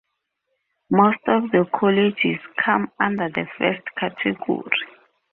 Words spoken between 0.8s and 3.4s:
Most of the colleges come under